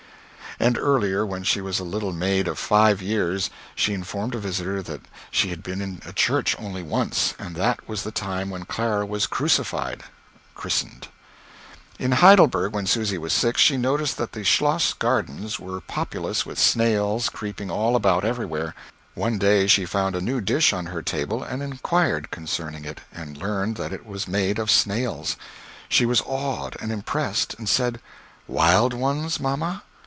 [0.59, 4.83] And earlier, when she was a little maid of five years, she informed a visitor
[4.83, 8.65] that she had been in a church only once, and that was the time when
[8.65, 10.03] Clara was "crucified"
[10.53, 11.07] [christened]....
[11.97, 16.59] In Heidelberg, when Susy was six, she noticed that the Schloss gardens were populous with
[16.59, 18.75] snails creeping all about everywhere.
[19.15, 23.35] One day she found a new dish on her table and inquired concerning it, and
[23.35, 25.37] learned that it was made of snails.
[25.89, 27.99] She was awed and impressed, and said:
[28.47, 29.81] "Wild ones, mamma?"